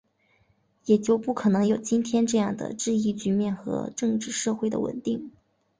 [0.85, 5.29] 也就不可能有今天这样的治疫局面和政治社会的稳定